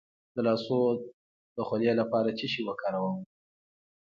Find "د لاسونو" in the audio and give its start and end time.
0.35-0.89